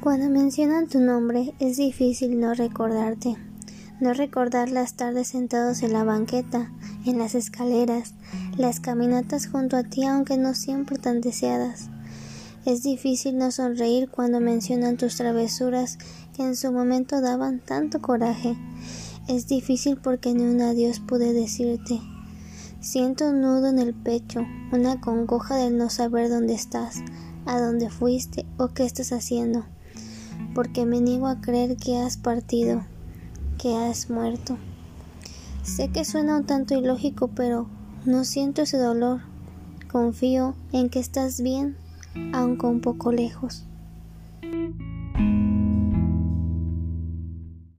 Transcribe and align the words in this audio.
Cuando 0.00 0.28
mencionan 0.28 0.86
tu 0.86 1.00
nombre 1.00 1.54
es 1.58 1.78
difícil 1.78 2.38
no 2.38 2.54
recordarte, 2.54 3.36
no 3.98 4.12
recordar 4.12 4.70
las 4.70 4.94
tardes 4.94 5.28
sentados 5.28 5.82
en 5.82 5.94
la 5.94 6.04
banqueta, 6.04 6.70
en 7.06 7.18
las 7.18 7.34
escaleras, 7.34 8.14
las 8.56 8.78
caminatas 8.78 9.48
junto 9.48 9.76
a 9.76 9.82
ti 9.82 10.04
aunque 10.04 10.36
no 10.36 10.54
siempre 10.54 10.98
tan 10.98 11.20
deseadas. 11.22 11.88
Es 12.66 12.82
difícil 12.82 13.38
no 13.38 13.50
sonreír 13.50 14.08
cuando 14.08 14.38
mencionan 14.38 14.96
tus 14.96 15.16
travesuras 15.16 15.98
que 16.36 16.42
en 16.42 16.56
su 16.56 16.70
momento 16.72 17.20
daban 17.20 17.58
tanto 17.58 18.00
coraje. 18.00 18.54
Es 19.28 19.48
difícil 19.48 19.96
porque 19.96 20.34
ni 20.34 20.44
un 20.44 20.60
adiós 20.60 21.00
pude 21.00 21.32
decirte. 21.32 22.00
Siento 22.80 23.30
un 23.30 23.40
nudo 23.40 23.68
en 23.68 23.78
el 23.78 23.94
pecho, 23.94 24.46
una 24.72 25.00
congoja 25.00 25.56
del 25.56 25.78
no 25.78 25.90
saber 25.90 26.28
dónde 26.28 26.54
estás, 26.54 27.02
a 27.46 27.58
dónde 27.58 27.88
fuiste 27.88 28.44
o 28.58 28.68
qué 28.68 28.84
estás 28.84 29.10
haciendo 29.12 29.64
porque 30.54 30.86
me 30.86 31.00
niego 31.00 31.26
a 31.26 31.40
creer 31.40 31.76
que 31.76 31.98
has 31.98 32.16
partido, 32.16 32.84
que 33.58 33.76
has 33.76 34.10
muerto. 34.10 34.58
Sé 35.62 35.88
que 35.88 36.04
suena 36.04 36.36
un 36.36 36.44
tanto 36.44 36.74
ilógico, 36.74 37.28
pero 37.28 37.66
no 38.04 38.24
siento 38.24 38.62
ese 38.62 38.78
dolor. 38.78 39.20
Confío 39.90 40.54
en 40.72 40.90
que 40.90 41.00
estás 41.00 41.40
bien, 41.40 41.76
aunque 42.32 42.66
un 42.66 42.80
poco 42.80 43.12
lejos. 43.12 43.64